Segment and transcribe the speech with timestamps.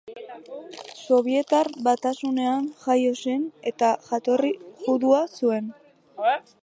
[1.09, 4.51] Sobietar Batasunean jaio zen eta jatorri
[4.87, 5.71] judua zuen.